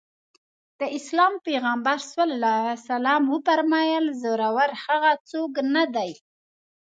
[0.79, 2.13] د اسلام پيغمبر ص
[3.31, 6.11] وفرمايل زورور هغه څوک نه دی.